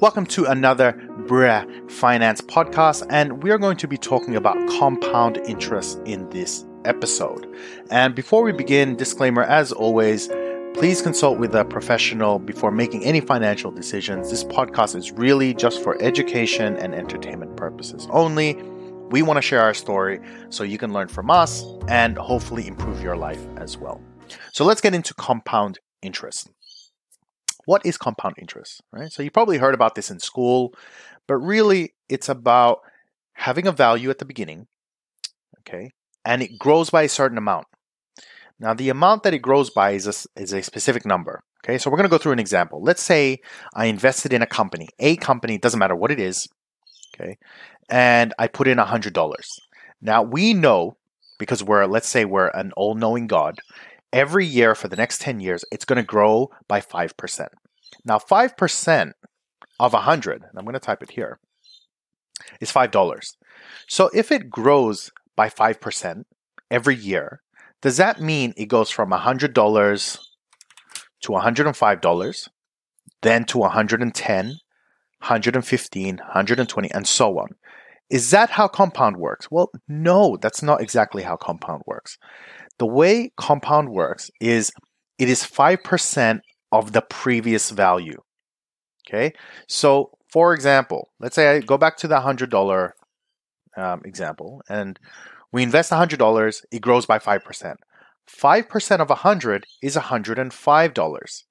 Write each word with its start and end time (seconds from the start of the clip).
Welcome 0.00 0.24
to 0.28 0.46
another 0.46 0.94
Brah 1.26 1.90
Finance 1.90 2.40
podcast, 2.40 3.06
and 3.10 3.42
we 3.42 3.50
are 3.50 3.58
going 3.58 3.76
to 3.76 3.86
be 3.86 3.98
talking 3.98 4.34
about 4.34 4.56
compound 4.66 5.36
interest 5.44 6.00
in 6.06 6.26
this 6.30 6.64
episode. 6.86 7.46
And 7.90 8.14
before 8.14 8.42
we 8.42 8.52
begin, 8.52 8.96
disclaimer 8.96 9.42
as 9.42 9.72
always, 9.72 10.28
please 10.72 11.02
consult 11.02 11.38
with 11.38 11.54
a 11.54 11.66
professional 11.66 12.38
before 12.38 12.70
making 12.70 13.04
any 13.04 13.20
financial 13.20 13.70
decisions. 13.70 14.30
This 14.30 14.42
podcast 14.42 14.96
is 14.96 15.12
really 15.12 15.52
just 15.52 15.82
for 15.82 16.00
education 16.00 16.78
and 16.78 16.94
entertainment 16.94 17.58
purposes 17.58 18.08
only. 18.10 18.54
We 19.10 19.20
want 19.20 19.36
to 19.36 19.42
share 19.42 19.60
our 19.60 19.74
story 19.74 20.18
so 20.48 20.64
you 20.64 20.78
can 20.78 20.94
learn 20.94 21.08
from 21.08 21.30
us 21.30 21.62
and 21.88 22.16
hopefully 22.16 22.66
improve 22.66 23.02
your 23.02 23.18
life 23.18 23.46
as 23.58 23.76
well. 23.76 24.00
So 24.54 24.64
let's 24.64 24.80
get 24.80 24.94
into 24.94 25.12
compound 25.12 25.78
interest 26.00 26.48
what 27.64 27.84
is 27.84 27.98
compound 27.98 28.36
interest, 28.38 28.82
right? 28.92 29.12
So 29.12 29.22
you 29.22 29.30
probably 29.30 29.58
heard 29.58 29.74
about 29.74 29.94
this 29.94 30.10
in 30.10 30.18
school, 30.18 30.74
but 31.26 31.36
really 31.36 31.94
it's 32.08 32.28
about 32.28 32.80
having 33.34 33.66
a 33.66 33.72
value 33.72 34.10
at 34.10 34.18
the 34.18 34.24
beginning, 34.24 34.66
okay, 35.60 35.90
and 36.24 36.42
it 36.42 36.58
grows 36.58 36.90
by 36.90 37.02
a 37.02 37.08
certain 37.08 37.38
amount. 37.38 37.66
Now, 38.58 38.74
the 38.74 38.90
amount 38.90 39.22
that 39.22 39.32
it 39.32 39.38
grows 39.38 39.70
by 39.70 39.92
is 39.92 40.06
a, 40.06 40.40
is 40.40 40.52
a 40.52 40.62
specific 40.62 41.06
number. 41.06 41.42
Okay, 41.64 41.78
so 41.78 41.90
we're 41.90 41.96
going 41.96 42.08
to 42.08 42.10
go 42.10 42.18
through 42.18 42.32
an 42.32 42.38
example. 42.38 42.82
Let's 42.82 43.02
say 43.02 43.38
I 43.74 43.86
invested 43.86 44.32
in 44.32 44.42
a 44.42 44.46
company, 44.46 44.88
a 44.98 45.16
company, 45.16 45.58
doesn't 45.58 45.78
matter 45.78 45.96
what 45.96 46.10
it 46.10 46.20
is, 46.20 46.46
okay, 47.14 47.36
and 47.88 48.34
I 48.38 48.48
put 48.48 48.68
in 48.68 48.78
$100. 48.78 49.34
Now, 50.02 50.22
we 50.22 50.54
know 50.54 50.96
because 51.38 51.64
we're, 51.64 51.86
let's 51.86 52.08
say 52.08 52.24
we're 52.24 52.48
an 52.48 52.72
all 52.76 52.94
knowing 52.94 53.26
God, 53.26 53.58
every 54.12 54.46
year 54.46 54.74
for 54.74 54.88
the 54.88 54.96
next 54.96 55.20
10 55.20 55.40
years, 55.40 55.64
it's 55.70 55.84
going 55.84 55.96
to 55.96 56.02
grow 56.02 56.50
by 56.68 56.80
5%. 56.80 57.48
Now, 58.04 58.18
5% 58.18 59.12
of 59.78 59.92
100, 59.92 60.42
and 60.42 60.50
I'm 60.56 60.64
going 60.64 60.74
to 60.74 60.80
type 60.80 61.02
it 61.02 61.10
here, 61.10 61.38
is 62.60 62.72
$5. 62.72 63.36
So 63.88 64.10
if 64.14 64.32
it 64.32 64.50
grows 64.50 65.10
by 65.36 65.48
5% 65.48 66.24
every 66.70 66.96
year, 66.96 67.40
does 67.82 67.96
that 67.96 68.20
mean 68.20 68.52
it 68.56 68.66
goes 68.66 68.90
from 68.90 69.10
$100 69.10 70.18
to 71.22 71.32
$105, 71.32 72.48
then 73.22 73.44
to 73.44 73.58
110, 73.58 74.46
115, 74.46 76.16
120, 76.16 76.90
and 76.92 77.06
so 77.06 77.38
on? 77.38 77.48
Is 78.10 78.30
that 78.30 78.50
how 78.50 78.66
compound 78.66 79.16
works? 79.18 79.50
Well, 79.50 79.70
no, 79.86 80.36
that's 80.36 80.62
not 80.62 80.80
exactly 80.80 81.22
how 81.22 81.36
compound 81.36 81.82
works. 81.86 82.18
The 82.80 82.86
way 82.86 83.30
compound 83.36 83.90
works 83.90 84.30
is 84.40 84.72
it 85.18 85.28
is 85.28 85.44
5% 85.44 86.40
of 86.72 86.92
the 86.92 87.02
previous 87.02 87.68
value. 87.68 88.16
Okay, 89.06 89.34
so 89.68 90.12
for 90.32 90.54
example, 90.54 91.10
let's 91.20 91.34
say 91.34 91.50
I 91.50 91.60
go 91.60 91.76
back 91.76 91.98
to 91.98 92.08
the 92.08 92.20
$100 92.20 92.92
um, 93.76 94.00
example 94.06 94.62
and 94.66 94.98
we 95.52 95.62
invest 95.62 95.92
$100, 95.92 96.64
it 96.72 96.80
grows 96.80 97.04
by 97.04 97.18
5%. 97.18 97.74
5% 98.26 99.00
of 99.00 99.08
100 99.10 99.66
is 99.82 99.96
$105. 99.96 101.42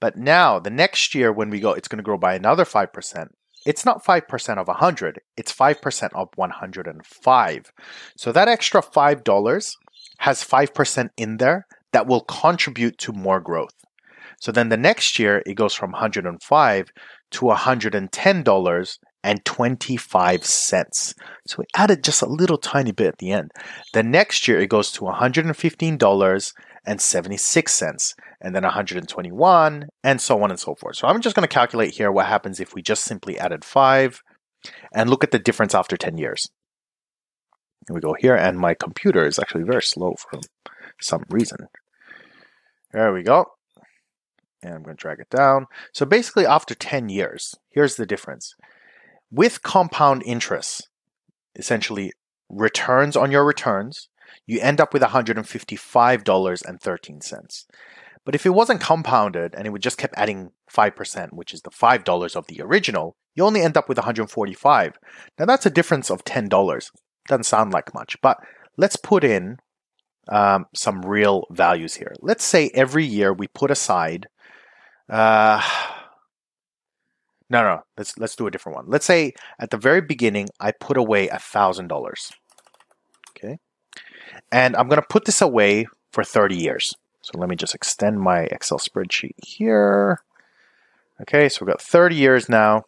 But 0.00 0.16
now, 0.16 0.60
the 0.60 0.70
next 0.70 1.12
year 1.12 1.32
when 1.32 1.50
we 1.50 1.58
go, 1.58 1.72
it's 1.72 1.88
going 1.88 1.98
to 1.98 2.04
grow 2.04 2.18
by 2.18 2.34
another 2.34 2.64
5%. 2.64 3.26
It's 3.64 3.84
not 3.84 4.04
5% 4.04 4.58
of 4.58 4.68
100, 4.68 5.20
it's 5.36 5.52
5% 5.52 6.10
of 6.14 6.28
105. 6.36 7.72
So 8.16 8.30
that 8.30 8.46
extra 8.46 8.80
$5 8.80 9.76
has 10.18 10.42
5% 10.42 11.08
in 11.16 11.36
there 11.38 11.66
that 11.92 12.06
will 12.06 12.22
contribute 12.22 12.98
to 12.98 13.12
more 13.12 13.40
growth. 13.40 13.74
So 14.40 14.52
then 14.52 14.68
the 14.68 14.76
next 14.76 15.18
year 15.18 15.42
it 15.46 15.54
goes 15.54 15.74
from 15.74 15.92
105 15.92 16.88
to 17.32 17.40
$110 17.40 18.98
and 19.24 19.44
25 19.44 20.44
cents. 20.44 21.14
So 21.46 21.56
we 21.58 21.64
added 21.74 22.04
just 22.04 22.22
a 22.22 22.26
little 22.28 22.58
tiny 22.58 22.92
bit 22.92 23.08
at 23.08 23.18
the 23.18 23.32
end. 23.32 23.50
The 23.92 24.02
next 24.02 24.46
year 24.46 24.60
it 24.60 24.68
goes 24.68 24.92
to 24.92 25.00
$115 25.00 26.52
and 26.86 27.00
76 27.00 27.74
cents 27.74 28.14
and 28.40 28.54
then 28.54 28.62
121 28.62 29.88
and 30.04 30.20
so 30.20 30.42
on 30.42 30.50
and 30.50 30.60
so 30.60 30.74
forth. 30.74 30.96
So 30.96 31.08
I'm 31.08 31.20
just 31.20 31.34
going 31.34 31.48
to 31.48 31.52
calculate 31.52 31.94
here 31.94 32.12
what 32.12 32.26
happens 32.26 32.60
if 32.60 32.74
we 32.74 32.82
just 32.82 33.04
simply 33.04 33.38
added 33.38 33.64
5 33.64 34.20
and 34.92 35.10
look 35.10 35.24
at 35.24 35.32
the 35.32 35.38
difference 35.38 35.74
after 35.74 35.96
10 35.96 36.18
years. 36.18 36.48
Here 37.86 37.94
we 37.94 38.00
go 38.00 38.16
here 38.18 38.34
and 38.34 38.58
my 38.58 38.72
computer 38.74 39.24
is 39.26 39.38
actually 39.38 39.62
very 39.62 39.82
slow 39.82 40.16
for 40.18 40.40
some 41.00 41.24
reason. 41.30 41.68
There 42.92 43.12
we 43.12 43.22
go. 43.22 43.46
And 44.62 44.74
I'm 44.74 44.82
going 44.82 44.96
to 44.96 45.00
drag 45.00 45.20
it 45.20 45.30
down. 45.30 45.66
So 45.92 46.04
basically 46.06 46.46
after 46.46 46.74
10 46.74 47.08
years, 47.08 47.54
here's 47.70 47.94
the 47.96 48.06
difference. 48.06 48.56
With 49.30 49.62
compound 49.62 50.24
interest, 50.24 50.88
essentially 51.54 52.12
returns 52.48 53.16
on 53.16 53.30
your 53.30 53.44
returns, 53.44 54.08
you 54.46 54.58
end 54.60 54.80
up 54.80 54.92
with 54.92 55.02
$155.13. 55.02 57.64
But 58.24 58.34
if 58.34 58.44
it 58.44 58.50
wasn't 58.50 58.80
compounded 58.80 59.54
and 59.54 59.64
it 59.66 59.70
would 59.70 59.82
just 59.82 59.98
kept 59.98 60.14
adding 60.16 60.50
5%, 60.72 61.32
which 61.32 61.54
is 61.54 61.62
the 61.62 61.70
$5 61.70 62.36
of 62.36 62.48
the 62.48 62.60
original, 62.60 63.14
you 63.36 63.44
only 63.44 63.62
end 63.62 63.76
up 63.76 63.88
with 63.88 63.98
145. 63.98 64.98
Now 65.38 65.44
that's 65.44 65.66
a 65.66 65.70
difference 65.70 66.10
of 66.10 66.24
$10. 66.24 66.90
Doesn't 67.28 67.44
sound 67.44 67.72
like 67.72 67.94
much, 67.94 68.16
but 68.22 68.38
let's 68.76 68.96
put 68.96 69.24
in 69.24 69.58
um, 70.28 70.66
some 70.74 71.02
real 71.02 71.44
values 71.50 71.94
here. 71.94 72.14
Let's 72.20 72.44
say 72.44 72.70
every 72.74 73.04
year 73.04 73.32
we 73.32 73.48
put 73.48 73.70
aside. 73.70 74.28
Uh, 75.08 75.62
no, 77.48 77.62
no, 77.62 77.82
let's 77.96 78.18
let's 78.18 78.34
do 78.34 78.46
a 78.46 78.50
different 78.50 78.76
one. 78.76 78.86
Let's 78.88 79.06
say 79.06 79.32
at 79.58 79.70
the 79.70 79.76
very 79.76 80.00
beginning 80.00 80.48
I 80.60 80.72
put 80.72 80.96
away 80.96 81.28
a 81.28 81.38
thousand 81.38 81.88
dollars. 81.88 82.32
Okay, 83.30 83.58
and 84.50 84.74
I'm 84.76 84.88
gonna 84.88 85.02
put 85.08 85.24
this 85.26 85.40
away 85.40 85.86
for 86.12 86.24
30 86.24 86.56
years. 86.56 86.94
So 87.22 87.38
let 87.38 87.48
me 87.48 87.56
just 87.56 87.74
extend 87.74 88.20
my 88.20 88.42
Excel 88.44 88.78
spreadsheet 88.78 89.34
here. 89.44 90.20
Okay, 91.20 91.48
so 91.48 91.64
we've 91.64 91.72
got 91.72 91.82
30 91.82 92.14
years 92.14 92.48
now. 92.48 92.84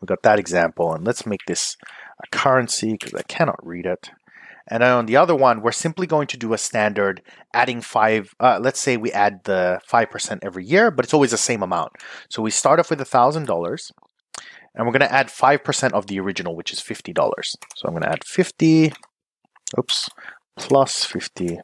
We've 0.00 0.08
got 0.08 0.22
that 0.22 0.38
example, 0.38 0.92
and 0.92 1.06
let's 1.06 1.26
make 1.26 1.44
this 1.46 1.76
a 2.24 2.36
currency 2.36 2.92
because 2.92 3.14
I 3.14 3.22
cannot 3.22 3.64
read 3.64 3.86
it. 3.86 4.10
And 4.66 4.82
then 4.82 4.92
on 4.92 5.06
the 5.06 5.16
other 5.16 5.34
one, 5.34 5.60
we're 5.60 5.72
simply 5.72 6.06
going 6.06 6.26
to 6.28 6.38
do 6.38 6.54
a 6.54 6.58
standard 6.58 7.22
adding 7.52 7.82
five. 7.82 8.34
Uh, 8.40 8.58
let's 8.62 8.80
say 8.80 8.96
we 8.96 9.12
add 9.12 9.44
the 9.44 9.80
5% 9.90 10.38
every 10.42 10.64
year, 10.64 10.90
but 10.90 11.04
it's 11.04 11.12
always 11.12 11.32
the 11.32 11.36
same 11.36 11.62
amount. 11.62 11.92
So 12.30 12.42
we 12.42 12.50
start 12.50 12.80
off 12.80 12.90
with 12.90 12.98
$1,000 12.98 13.90
and 14.74 14.86
we're 14.86 14.92
going 14.92 15.00
to 15.00 15.12
add 15.12 15.28
5% 15.28 15.92
of 15.92 16.06
the 16.06 16.18
original, 16.18 16.56
which 16.56 16.72
is 16.72 16.80
$50. 16.80 17.14
So 17.76 17.86
I'm 17.86 17.92
going 17.92 18.02
to 18.02 18.10
add 18.10 18.24
50, 18.24 18.92
oops, 19.78 20.08
plus 20.56 21.04
50. 21.04 21.58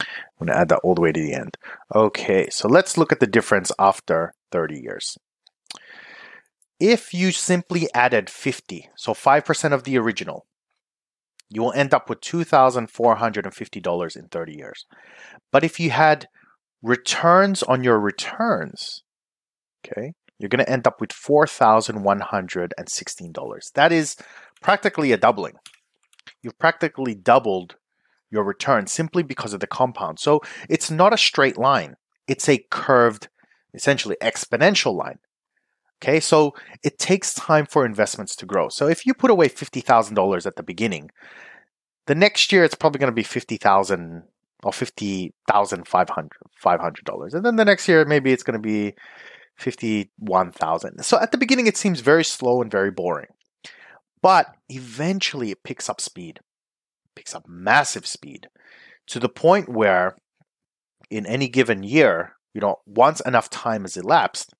I'm 0.00 0.46
going 0.46 0.48
to 0.48 0.58
add 0.58 0.68
that 0.70 0.80
all 0.82 0.96
the 0.96 1.00
way 1.00 1.12
to 1.12 1.20
the 1.20 1.34
end. 1.34 1.56
Okay, 1.94 2.48
so 2.50 2.68
let's 2.68 2.98
look 2.98 3.12
at 3.12 3.20
the 3.20 3.28
difference 3.28 3.70
after 3.78 4.34
30 4.50 4.80
years. 4.80 5.16
If 6.80 7.14
you 7.14 7.30
simply 7.30 7.86
added 7.94 8.28
50, 8.28 8.90
so 8.96 9.12
5% 9.12 9.72
of 9.72 9.84
the 9.84 9.96
original, 9.98 10.46
you 11.48 11.62
will 11.62 11.72
end 11.72 11.94
up 11.94 12.08
with 12.08 12.20
$2,450 12.20 14.16
in 14.16 14.28
30 14.28 14.52
years. 14.52 14.86
But 15.52 15.62
if 15.62 15.78
you 15.78 15.90
had 15.90 16.26
returns 16.82 17.62
on 17.62 17.84
your 17.84 18.00
returns, 18.00 19.04
okay, 19.86 20.14
you're 20.38 20.48
going 20.48 20.64
to 20.64 20.70
end 20.70 20.86
up 20.86 21.00
with 21.00 21.10
$4,116. 21.10 23.72
That 23.74 23.92
is 23.92 24.16
practically 24.60 25.12
a 25.12 25.16
doubling. 25.16 25.54
You've 26.42 26.58
practically 26.58 27.14
doubled 27.14 27.76
your 28.30 28.42
return 28.42 28.88
simply 28.88 29.22
because 29.22 29.54
of 29.54 29.60
the 29.60 29.66
compound. 29.66 30.18
So 30.18 30.40
it's 30.68 30.90
not 30.90 31.14
a 31.14 31.18
straight 31.18 31.56
line, 31.56 31.94
it's 32.26 32.48
a 32.48 32.64
curved, 32.70 33.28
essentially 33.72 34.16
exponential 34.20 34.96
line. 34.96 35.20
Okay, 36.04 36.20
so 36.20 36.54
it 36.82 36.98
takes 36.98 37.32
time 37.32 37.64
for 37.64 37.86
investments 37.86 38.36
to 38.36 38.44
grow. 38.44 38.68
So 38.68 38.88
if 38.88 39.06
you 39.06 39.14
put 39.14 39.30
away 39.30 39.48
$50,000 39.48 40.46
at 40.46 40.56
the 40.56 40.62
beginning, 40.62 41.10
the 42.04 42.14
next 42.14 42.52
year 42.52 42.62
it's 42.62 42.74
probably 42.74 42.98
going 42.98 43.10
to 43.10 43.14
be 43.14 43.22
50,000 43.22 44.22
or 44.62 44.70
$50,500. 44.70 47.34
And 47.34 47.46
then 47.46 47.56
the 47.56 47.64
next 47.64 47.88
year 47.88 48.04
maybe 48.04 48.32
it's 48.32 48.42
going 48.42 48.52
to 48.52 48.58
be 48.58 48.92
51,000. 49.56 51.02
So 51.02 51.18
at 51.18 51.32
the 51.32 51.38
beginning 51.38 51.66
it 51.66 51.78
seems 51.78 52.00
very 52.00 52.24
slow 52.24 52.60
and 52.60 52.70
very 52.70 52.90
boring. 52.90 53.28
But 54.20 54.54
eventually 54.68 55.52
it 55.52 55.62
picks 55.62 55.88
up 55.88 56.02
speed. 56.02 56.40
It 57.06 57.14
picks 57.14 57.34
up 57.34 57.48
massive 57.48 58.06
speed 58.06 58.50
to 59.06 59.18
the 59.18 59.30
point 59.30 59.70
where 59.70 60.18
in 61.10 61.24
any 61.24 61.48
given 61.48 61.82
year, 61.82 62.34
you 62.52 62.60
know, 62.60 62.80
once 62.84 63.20
enough 63.20 63.48
time 63.48 63.84
has 63.84 63.96
elapsed, 63.96 64.52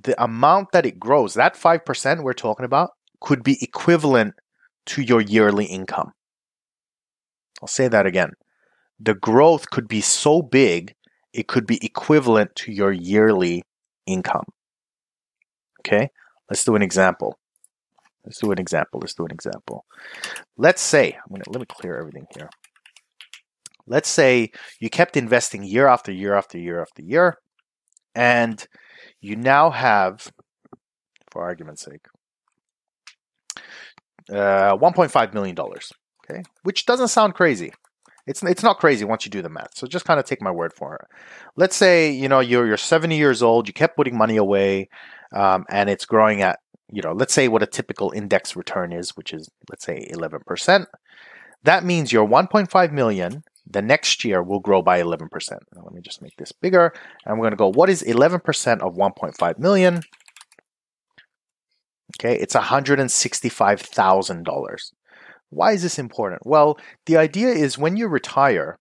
the 0.00 0.20
amount 0.22 0.72
that 0.72 0.86
it 0.86 0.98
grows, 0.98 1.34
that 1.34 1.54
5% 1.54 2.22
we're 2.22 2.32
talking 2.32 2.66
about, 2.66 2.90
could 3.20 3.42
be 3.42 3.58
equivalent 3.62 4.34
to 4.86 5.02
your 5.02 5.20
yearly 5.20 5.64
income. 5.64 6.12
I'll 7.62 7.68
say 7.68 7.88
that 7.88 8.06
again. 8.06 8.32
The 9.00 9.14
growth 9.14 9.70
could 9.70 9.88
be 9.88 10.00
so 10.00 10.42
big, 10.42 10.94
it 11.32 11.48
could 11.48 11.66
be 11.66 11.84
equivalent 11.84 12.54
to 12.56 12.72
your 12.72 12.92
yearly 12.92 13.62
income. 14.06 14.44
Okay, 15.80 16.08
let's 16.48 16.64
do 16.64 16.74
an 16.74 16.82
example. 16.82 17.38
Let's 18.24 18.38
do 18.38 18.50
an 18.50 18.58
example. 18.58 19.00
Let's 19.00 19.14
do 19.14 19.24
an 19.24 19.30
example. 19.30 19.84
Let's 20.56 20.82
say, 20.82 21.12
I'm 21.12 21.30
gonna 21.30 21.44
let 21.48 21.60
me 21.60 21.66
clear 21.68 21.98
everything 21.98 22.26
here. 22.36 22.48
Let's 23.86 24.08
say 24.08 24.50
you 24.80 24.90
kept 24.90 25.16
investing 25.16 25.62
year 25.62 25.86
after 25.86 26.10
year 26.10 26.34
after 26.34 26.58
year 26.58 26.80
after 26.80 27.02
year, 27.02 27.38
and 28.14 28.66
you 29.26 29.36
now 29.36 29.70
have, 29.70 30.30
for 31.30 31.42
argument's 31.42 31.82
sake, 31.82 32.06
uh, 34.30 34.76
1.5 34.76 35.34
million 35.34 35.54
dollars. 35.54 35.92
Okay, 36.24 36.42
which 36.62 36.86
doesn't 36.86 37.08
sound 37.08 37.34
crazy. 37.34 37.72
It's 38.26 38.42
it's 38.42 38.62
not 38.62 38.78
crazy 38.78 39.04
once 39.04 39.24
you 39.24 39.30
do 39.30 39.42
the 39.42 39.48
math. 39.48 39.76
So 39.76 39.86
just 39.86 40.04
kind 40.04 40.18
of 40.18 40.26
take 40.26 40.42
my 40.42 40.50
word 40.50 40.72
for 40.72 40.96
it. 40.96 41.06
Let's 41.56 41.76
say 41.76 42.10
you 42.10 42.28
know 42.28 42.40
you're 42.40 42.66
you're 42.66 42.76
70 42.76 43.16
years 43.16 43.42
old. 43.42 43.68
You 43.68 43.74
kept 43.74 43.96
putting 43.96 44.18
money 44.18 44.36
away, 44.36 44.88
um, 45.32 45.64
and 45.68 45.88
it's 45.88 46.04
growing 46.04 46.42
at 46.42 46.58
you 46.90 47.02
know 47.02 47.12
let's 47.12 47.34
say 47.34 47.48
what 47.48 47.62
a 47.62 47.66
typical 47.66 48.10
index 48.10 48.56
return 48.56 48.92
is, 48.92 49.16
which 49.16 49.32
is 49.32 49.48
let's 49.70 49.84
say 49.84 50.06
11 50.10 50.40
percent. 50.46 50.88
That 51.62 51.84
means 51.84 52.12
your 52.12 52.28
1.5 52.28 52.92
million 52.92 53.42
the 53.68 53.82
next 53.82 54.24
year 54.24 54.40
will 54.42 54.60
grow 54.60 54.80
by 54.82 55.02
11%. 55.02 55.28
Now, 55.74 55.82
let 55.82 55.92
me 55.92 56.00
just 56.00 56.22
make 56.22 56.36
this 56.36 56.52
bigger. 56.52 56.92
I'm 57.26 57.38
going 57.38 57.50
to 57.50 57.56
go, 57.56 57.68
what 57.68 57.90
is 57.90 58.02
11% 58.02 58.80
of 58.80 58.94
1.5 58.94 59.58
million? 59.58 60.02
Okay, 62.18 62.38
it's 62.38 62.54
$165,000. 62.54 64.92
Why 65.50 65.72
is 65.72 65.82
this 65.82 65.98
important? 65.98 66.46
Well, 66.46 66.78
the 67.06 67.16
idea 67.16 67.48
is 67.48 67.78
when 67.78 67.96
you 67.96 68.06
retire 68.08 68.78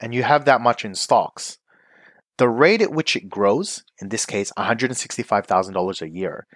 and 0.00 0.14
you 0.14 0.22
have 0.22 0.44
that 0.44 0.60
much 0.60 0.84
in 0.84 0.94
stocks, 0.94 1.58
the 2.36 2.48
rate 2.48 2.82
at 2.82 2.92
which 2.92 3.14
it 3.14 3.28
grows, 3.28 3.84
in 4.00 4.08
this 4.08 4.26
case, 4.26 4.50
$165,000 4.58 6.02
a 6.02 6.10
year, 6.10 6.46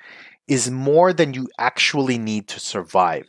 is 0.48 0.70
more 0.70 1.12
than 1.12 1.34
you 1.34 1.48
actually 1.58 2.18
need 2.18 2.48
to 2.48 2.58
survive. 2.58 3.28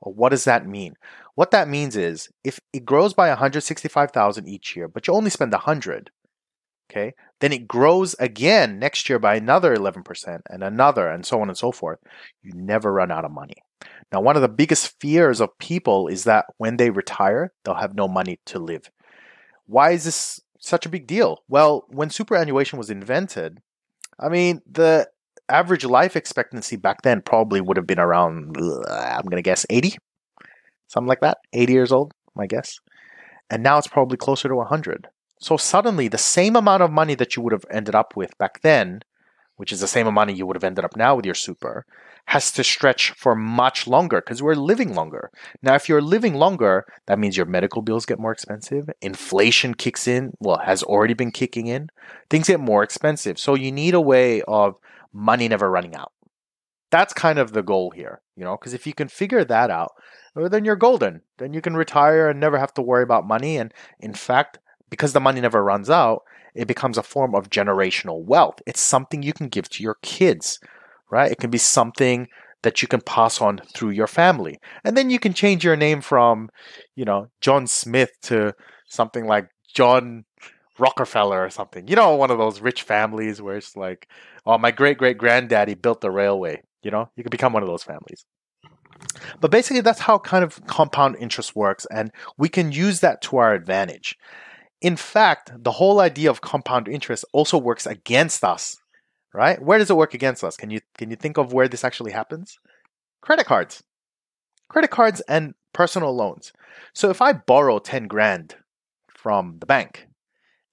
Well, 0.00 0.14
what 0.14 0.28
does 0.28 0.44
that 0.44 0.66
mean? 0.66 0.94
What 1.38 1.52
that 1.52 1.68
means 1.68 1.94
is 1.94 2.28
if 2.42 2.58
it 2.72 2.84
grows 2.84 3.14
by 3.14 3.28
165,000 3.28 4.48
each 4.48 4.74
year, 4.74 4.88
but 4.88 5.06
you 5.06 5.14
only 5.14 5.30
spend 5.30 5.52
100, 5.52 6.10
okay? 6.90 7.14
Then 7.38 7.52
it 7.52 7.68
grows 7.68 8.16
again 8.18 8.80
next 8.80 9.08
year 9.08 9.20
by 9.20 9.36
another 9.36 9.76
11% 9.76 10.40
and 10.50 10.64
another 10.64 11.06
and 11.06 11.24
so 11.24 11.40
on 11.40 11.48
and 11.48 11.56
so 11.56 11.70
forth. 11.70 12.00
You 12.42 12.50
never 12.56 12.92
run 12.92 13.12
out 13.12 13.24
of 13.24 13.30
money. 13.30 13.54
Now, 14.12 14.20
one 14.20 14.34
of 14.34 14.42
the 14.42 14.48
biggest 14.48 14.98
fears 15.00 15.40
of 15.40 15.56
people 15.60 16.08
is 16.08 16.24
that 16.24 16.46
when 16.56 16.76
they 16.76 16.90
retire, 16.90 17.52
they'll 17.64 17.76
have 17.76 17.94
no 17.94 18.08
money 18.08 18.40
to 18.46 18.58
live. 18.58 18.90
Why 19.66 19.92
is 19.92 20.02
this 20.02 20.40
such 20.58 20.86
a 20.86 20.90
big 20.90 21.06
deal? 21.06 21.44
Well, 21.46 21.84
when 21.86 22.10
superannuation 22.10 22.80
was 22.80 22.90
invented, 22.90 23.60
I 24.18 24.28
mean, 24.28 24.60
the 24.68 25.08
average 25.48 25.84
life 25.84 26.16
expectancy 26.16 26.74
back 26.74 27.02
then 27.02 27.22
probably 27.22 27.60
would 27.60 27.76
have 27.76 27.86
been 27.86 28.00
around, 28.00 28.56
I'm 28.90 29.22
going 29.22 29.36
to 29.36 29.42
guess, 29.42 29.64
80, 29.70 29.98
something 30.88 31.08
like 31.08 31.20
that. 31.20 31.38
80 31.52 31.72
years 31.72 31.92
old, 31.92 32.12
my 32.34 32.46
guess. 32.46 32.78
And 33.50 33.62
now 33.62 33.78
it's 33.78 33.86
probably 33.86 34.16
closer 34.16 34.48
to 34.48 34.56
100. 34.56 35.08
So 35.40 35.56
suddenly, 35.56 36.08
the 36.08 36.18
same 36.18 36.56
amount 36.56 36.82
of 36.82 36.90
money 36.90 37.14
that 37.14 37.36
you 37.36 37.42
would 37.42 37.52
have 37.52 37.64
ended 37.70 37.94
up 37.94 38.16
with 38.16 38.36
back 38.38 38.60
then, 38.62 39.00
which 39.56 39.72
is 39.72 39.80
the 39.80 39.86
same 39.86 40.06
amount 40.06 40.36
you 40.36 40.46
would 40.46 40.56
have 40.56 40.64
ended 40.64 40.84
up 40.84 40.96
now 40.96 41.14
with 41.14 41.24
your 41.24 41.34
super, 41.34 41.84
has 42.26 42.52
to 42.52 42.62
stretch 42.62 43.12
for 43.12 43.34
much 43.34 43.86
longer 43.86 44.20
because 44.20 44.42
we're 44.42 44.54
living 44.54 44.94
longer. 44.94 45.30
Now, 45.62 45.74
if 45.74 45.88
you're 45.88 46.02
living 46.02 46.34
longer, 46.34 46.84
that 47.06 47.18
means 47.18 47.36
your 47.36 47.46
medical 47.46 47.80
bills 47.80 48.04
get 48.04 48.18
more 48.18 48.32
expensive. 48.32 48.90
Inflation 49.00 49.74
kicks 49.74 50.06
in, 50.06 50.32
well, 50.38 50.58
has 50.58 50.82
already 50.82 51.14
been 51.14 51.30
kicking 51.30 51.68
in. 51.68 51.88
Things 52.28 52.48
get 52.48 52.60
more 52.60 52.82
expensive. 52.82 53.38
So 53.38 53.54
you 53.54 53.72
need 53.72 53.94
a 53.94 54.00
way 54.00 54.42
of 54.42 54.76
money 55.12 55.48
never 55.48 55.70
running 55.70 55.94
out. 55.94 56.12
That's 56.90 57.14
kind 57.14 57.38
of 57.38 57.52
the 57.52 57.62
goal 57.62 57.90
here, 57.90 58.20
you 58.36 58.44
know, 58.44 58.56
because 58.56 58.74
if 58.74 58.86
you 58.86 58.92
can 58.92 59.08
figure 59.08 59.44
that 59.44 59.70
out, 59.70 59.92
then 60.46 60.66
you're 60.66 60.76
golden. 60.76 61.22
Then 61.38 61.54
you 61.54 61.62
can 61.62 61.74
retire 61.74 62.28
and 62.28 62.38
never 62.38 62.58
have 62.58 62.74
to 62.74 62.82
worry 62.82 63.02
about 63.02 63.26
money. 63.26 63.56
And 63.56 63.72
in 63.98 64.12
fact, 64.12 64.58
because 64.90 65.14
the 65.14 65.20
money 65.20 65.40
never 65.40 65.64
runs 65.64 65.88
out, 65.88 66.22
it 66.54 66.68
becomes 66.68 66.98
a 66.98 67.02
form 67.02 67.34
of 67.34 67.48
generational 67.50 68.22
wealth. 68.22 68.60
It's 68.66 68.80
something 68.80 69.22
you 69.22 69.32
can 69.32 69.48
give 69.48 69.68
to 69.70 69.82
your 69.82 69.96
kids, 70.02 70.60
right? 71.10 71.32
It 71.32 71.38
can 71.38 71.50
be 71.50 71.58
something 71.58 72.28
that 72.62 72.82
you 72.82 72.88
can 72.88 73.00
pass 73.00 73.40
on 73.40 73.60
through 73.74 73.90
your 73.90 74.06
family. 74.06 74.58
And 74.84 74.96
then 74.96 75.10
you 75.10 75.18
can 75.18 75.32
change 75.32 75.64
your 75.64 75.76
name 75.76 76.00
from, 76.00 76.50
you 76.96 77.04
know, 77.04 77.30
John 77.40 77.66
Smith 77.66 78.10
to 78.22 78.54
something 78.86 79.26
like 79.26 79.48
John 79.72 80.24
Rockefeller 80.78 81.44
or 81.44 81.50
something. 81.50 81.86
You 81.88 81.96
know, 81.96 82.14
one 82.14 82.30
of 82.30 82.38
those 82.38 82.60
rich 82.60 82.82
families 82.82 83.40
where 83.40 83.56
it's 83.56 83.76
like, 83.76 84.08
oh, 84.46 84.58
my 84.58 84.70
great 84.70 84.98
great 84.98 85.18
granddaddy 85.18 85.74
built 85.74 86.00
the 86.00 86.10
railway. 86.10 86.62
You 86.82 86.90
know, 86.90 87.10
you 87.16 87.22
could 87.22 87.30
become 87.30 87.52
one 87.52 87.62
of 87.62 87.68
those 87.68 87.82
families. 87.82 88.24
But 89.40 89.50
basically, 89.50 89.80
that's 89.80 90.00
how 90.00 90.18
kind 90.18 90.44
of 90.44 90.64
compound 90.66 91.16
interest 91.18 91.54
works, 91.56 91.86
and 91.90 92.10
we 92.36 92.48
can 92.48 92.72
use 92.72 93.00
that 93.00 93.22
to 93.22 93.38
our 93.38 93.54
advantage. 93.54 94.16
In 94.80 94.96
fact, 94.96 95.52
the 95.56 95.72
whole 95.72 96.00
idea 96.00 96.30
of 96.30 96.40
compound 96.40 96.88
interest 96.88 97.24
also 97.32 97.58
works 97.58 97.86
against 97.86 98.44
us, 98.44 98.76
right? 99.34 99.60
Where 99.60 99.78
does 99.78 99.90
it 99.90 99.96
work 99.96 100.14
against 100.14 100.44
us? 100.44 100.56
Can 100.56 100.70
you 100.70 100.80
can 100.96 101.10
you 101.10 101.16
think 101.16 101.36
of 101.36 101.52
where 101.52 101.68
this 101.68 101.84
actually 101.84 102.12
happens? 102.12 102.58
Credit 103.20 103.44
cards. 103.44 103.82
Credit 104.68 104.90
cards 104.90 105.20
and 105.22 105.54
personal 105.72 106.14
loans. 106.14 106.52
So 106.92 107.10
if 107.10 107.20
I 107.22 107.32
borrow 107.32 107.78
10 107.78 108.06
grand 108.06 108.56
from 109.08 109.58
the 109.58 109.66
bank 109.66 110.06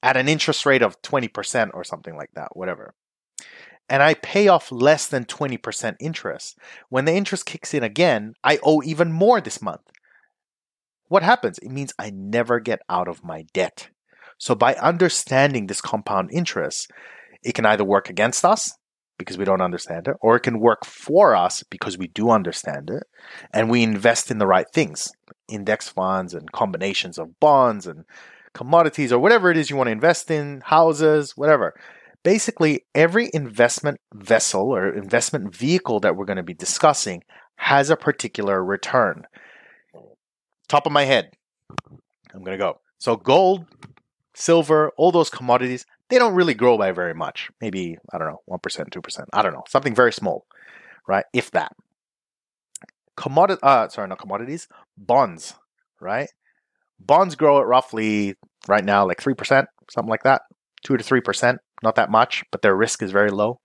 at 0.04 0.18
an 0.18 0.28
interest 0.28 0.66
rate 0.66 0.82
of 0.84 1.02
20% 1.02 1.72
or 1.74 1.84
something 1.84 2.16
like 2.16 2.30
that, 2.36 2.56
whatever, 2.56 2.94
and 3.90 4.02
I 4.02 4.16
pay 4.16 4.48
off 4.48 4.72
less 4.72 5.08
than 5.08 5.26
20% 5.26 5.96
interest, 6.00 6.58
when 6.90 7.06
the 7.06 7.14
interest 7.14 7.46
kicks 7.46 7.74
in 7.74 7.84
again, 7.84 8.34
I 8.44 8.60
owe 8.64 8.82
even 8.84 9.12
more 9.12 9.42
this 9.42 9.62
month. 9.62 9.82
What 11.08 11.24
happens? 11.24 11.60
It 11.60 11.72
means 11.72 11.94
I 12.00 12.12
never 12.12 12.60
get 12.60 12.80
out 12.90 13.08
of 13.08 13.24
my 13.24 13.46
debt. 13.54 13.90
So 14.38 14.56
by 14.56 14.74
understanding 14.76 15.68
this 15.68 15.82
compound 15.82 16.30
interest, 16.34 16.92
it 17.44 17.54
can 17.54 17.66
either 17.66 17.84
work 17.84 18.10
against 18.10 18.44
us 18.44 18.74
because 19.18 19.38
we 19.38 19.46
don't 19.46 19.62
understand 19.62 20.08
it, 20.08 20.16
or 20.20 20.36
it 20.36 20.42
can 20.42 20.60
work 20.60 20.84
for 20.84 21.36
us 21.36 21.64
because 21.70 21.98
we 21.98 22.08
do 22.08 22.32
understand 22.32 22.90
it 22.90 23.04
and 23.54 23.70
we 23.70 23.82
invest 23.82 24.30
in 24.30 24.40
the 24.40 24.48
right 24.48 24.66
things 24.74 25.12
index 25.48 25.88
funds 25.88 26.34
and 26.34 26.52
combinations 26.52 27.20
of 27.20 27.40
bonds 27.40 27.86
and 27.86 28.04
commodities 28.54 29.14
or 29.14 29.20
whatever 29.20 29.52
it 29.52 29.58
is 29.58 29.70
you 29.70 29.76
want 29.76 29.88
to 29.88 29.92
invest 29.92 30.32
in, 30.32 30.62
houses, 30.66 31.34
whatever. 31.36 31.76
Basically, 32.26 32.84
every 32.96 33.30
investment 33.36 34.00
vessel 34.12 34.72
or 34.72 34.90
investment 34.90 35.56
vehicle 35.56 36.00
that 36.00 36.16
we're 36.16 36.26
going 36.26 36.38
to 36.38 36.44
be 36.44 36.56
discussing 36.56 37.22
has 37.58 37.92
a 37.92 37.96
particular 37.96 38.66
return. 38.66 39.28
Top 40.68 40.88
of 40.88 40.92
my 40.92 41.04
head, 41.04 41.30
I'm 42.34 42.44
going 42.44 42.58
to 42.58 42.64
go. 42.64 42.82
So, 42.98 43.16
gold, 43.16 43.68
silver, 44.34 44.92
all 44.98 45.12
those 45.12 45.30
commodities, 45.30 45.86
they 46.10 46.18
don't 46.18 46.34
really 46.34 46.56
grow 46.56 46.80
by 46.80 46.92
very 46.94 47.14
much. 47.14 47.52
Maybe, 47.62 48.00
I 48.12 48.18
don't 48.18 48.28
know, 48.28 48.42
1%, 48.50 48.60
2%. 48.60 49.26
I 49.32 49.42
don't 49.44 49.54
know. 49.54 49.64
Something 49.70 49.94
very 49.94 50.12
small, 50.12 50.48
right? 51.08 51.26
If 51.32 51.52
that. 51.52 51.74
Commodity, 53.16 53.60
uh, 53.62 53.88
sorry, 53.90 54.08
not 54.08 54.18
commodities, 54.18 54.68
bonds, 54.98 55.54
right? 56.02 56.30
Bonds 57.00 57.36
grow 57.36 57.60
at 57.60 57.68
roughly 57.68 58.34
right 58.68 58.84
now 58.84 59.06
like 59.06 59.20
3%, 59.20 59.68
something 59.92 60.10
like 60.10 60.24
that. 60.24 60.42
2 60.86 60.98
to 60.98 61.04
3%, 61.04 61.58
not 61.86 61.96
that 61.96 62.12
much, 62.12 62.44
but 62.52 62.62
their 62.62 62.76
risk 62.76 63.02
is 63.02 63.12
very 63.12 63.32
low. 63.32 63.60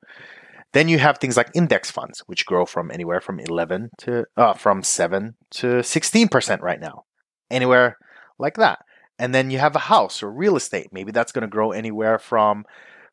Then 0.72 0.88
you 0.88 1.00
have 1.00 1.18
things 1.18 1.36
like 1.36 1.50
index 1.52 1.90
funds, 1.90 2.22
which 2.26 2.46
grow 2.46 2.64
from 2.64 2.92
anywhere 2.92 3.20
from 3.20 3.40
11 3.40 3.90
to, 3.98 4.24
uh, 4.36 4.54
from 4.54 4.84
7 4.84 5.34
to 5.52 5.66
16% 5.66 6.60
right 6.60 6.80
now. 6.80 7.02
Anywhere 7.50 7.96
like 8.38 8.54
that 8.54 8.78
and 9.20 9.34
then 9.34 9.50
you 9.50 9.58
have 9.58 9.76
a 9.76 9.80
house 9.80 10.22
or 10.22 10.32
real 10.32 10.56
estate. 10.56 10.88
Maybe 10.92 11.12
that's 11.12 11.30
going 11.30 11.42
to 11.42 11.48
grow 11.48 11.72
anywhere 11.72 12.18
from 12.18 12.64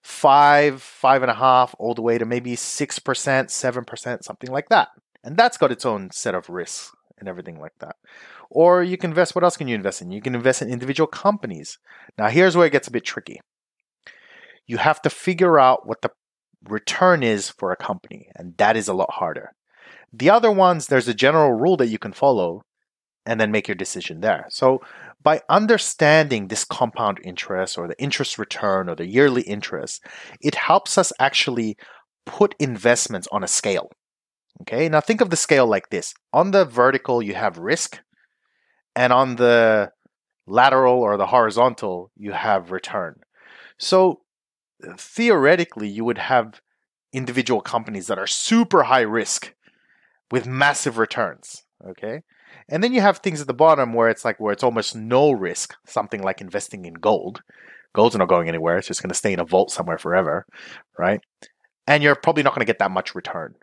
five, 0.01 0.81
five 0.81 1.21
and 1.21 1.29
a 1.29 1.35
half, 1.35 1.75
all 1.77 1.93
the 1.93 2.01
way 2.01 2.17
to 2.17 2.25
maybe 2.25 2.55
six 2.55 2.97
percent, 2.97 3.51
seven 3.51 3.83
percent, 3.83 4.23
something 4.23 4.49
like 4.49 4.69
that. 4.69 4.87
And 5.21 5.35
that's 5.35 5.57
got 5.57 5.71
its 5.71 5.85
own 5.85 6.09
set 6.11 6.33
of 6.33 6.49
risks 6.49 6.95
and 7.19 7.27
everything 7.27 7.59
like 7.59 7.73
that. 7.79 7.97
Or 8.49 8.81
you 8.81 8.97
can 8.97 9.11
invest. 9.11 9.35
What 9.35 9.43
else 9.43 9.57
can 9.57 9.67
you 9.67 9.75
invest 9.75 10.01
in? 10.01 10.09
You 10.09 10.21
can 10.21 10.33
invest 10.33 10.61
in 10.61 10.69
individual 10.69 11.07
companies. 11.07 11.77
Now, 12.17 12.29
here's 12.29 12.55
where 12.55 12.65
it 12.65 12.71
gets 12.71 12.87
a 12.87 12.91
bit 12.91 13.03
tricky. 13.03 13.41
You 14.67 14.77
have 14.77 15.01
to 15.03 15.09
figure 15.09 15.59
out 15.59 15.87
what 15.87 16.01
the 16.01 16.11
return 16.67 17.23
is 17.23 17.49
for 17.49 17.71
a 17.71 17.77
company, 17.77 18.29
and 18.35 18.55
that 18.57 18.75
is 18.75 18.87
a 18.87 18.93
lot 18.93 19.11
harder. 19.13 19.53
The 20.13 20.29
other 20.29 20.51
ones, 20.51 20.87
there's 20.87 21.07
a 21.07 21.13
general 21.13 21.53
rule 21.53 21.77
that 21.77 21.87
you 21.87 21.97
can 21.97 22.13
follow 22.13 22.61
and 23.25 23.39
then 23.39 23.51
make 23.51 23.67
your 23.67 23.75
decision 23.75 24.21
there. 24.21 24.45
So 24.49 24.81
by 25.21 25.41
understanding 25.49 26.47
this 26.47 26.63
compound 26.63 27.19
interest 27.23 27.77
or 27.77 27.87
the 27.87 28.01
interest 28.01 28.37
return 28.37 28.89
or 28.89 28.95
the 28.95 29.07
yearly 29.07 29.41
interest, 29.41 30.03
it 30.41 30.55
helps 30.55 30.97
us 30.97 31.11
actually 31.19 31.77
put 32.25 32.55
investments 32.59 33.27
on 33.31 33.43
a 33.43 33.47
scale. 33.47 33.89
Okay, 34.61 34.89
now 34.89 35.01
think 35.01 35.21
of 35.21 35.29
the 35.29 35.35
scale 35.35 35.67
like 35.67 35.89
this 35.89 36.13
on 36.33 36.51
the 36.51 36.65
vertical, 36.65 37.21
you 37.21 37.35
have 37.35 37.57
risk, 37.57 37.99
and 38.95 39.13
on 39.13 39.35
the 39.35 39.91
lateral 40.47 40.95
or 40.95 41.17
the 41.17 41.27
horizontal, 41.27 42.11
you 42.15 42.31
have 42.31 42.71
return. 42.71 43.19
So 43.77 44.21
theoretically, 44.97 45.87
you 45.87 46.05
would 46.05 46.17
have 46.17 46.61
individual 47.13 47.61
companies 47.61 48.07
that 48.07 48.19
are 48.19 48.27
super 48.27 48.83
high 48.83 49.01
risk 49.01 49.53
with 50.31 50.45
massive 50.45 50.97
returns. 50.97 51.63
Okay. 51.87 52.21
And 52.69 52.83
then 52.83 52.93
you 52.93 53.01
have 53.01 53.19
things 53.19 53.39
at 53.39 53.47
the 53.47 53.53
bottom 53.53 53.93
where 53.93 54.09
it's 54.09 54.25
like 54.25 54.39
where 54.39 54.51
it's 54.53 54.63
almost 54.63 54.95
no 54.95 55.31
risk, 55.31 55.75
something 55.85 56.21
like 56.21 56.41
investing 56.41 56.85
in 56.85 56.95
gold. 56.95 57.41
Gold's 57.93 58.15
not 58.15 58.27
going 58.27 58.47
anywhere. 58.47 58.77
It's 58.77 58.87
just 58.87 59.01
going 59.01 59.09
to 59.09 59.15
stay 59.15 59.33
in 59.33 59.39
a 59.39 59.45
vault 59.45 59.71
somewhere 59.71 59.97
forever, 59.97 60.45
right? 60.97 61.21
And 61.87 62.03
you're 62.03 62.15
probably 62.15 62.43
not 62.43 62.53
going 62.53 62.65
to 62.65 62.69
get 62.69 62.79
that 62.79 62.91
much 62.91 63.15
return. 63.15 63.55